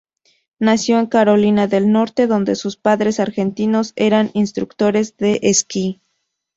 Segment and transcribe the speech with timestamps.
[0.57, 6.01] Nació en Carolina del Norte, donde sus padres, argentinos, eran instructores de esquí.